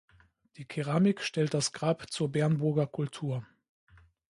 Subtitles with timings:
[0.57, 3.45] Die Keramik stellt das Grab zur Bernburger Kultur.